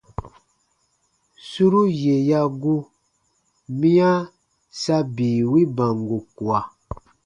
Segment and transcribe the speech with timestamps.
[1.49, 2.75] Suru yè ya gu,
[3.79, 4.11] miya
[4.81, 6.59] sa bii wi bango kua.